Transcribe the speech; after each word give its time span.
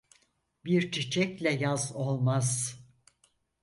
Bir 0.65 0.91
çiçekle 0.91 1.49
yaz 1.51 1.91
olmaz. 1.95 2.79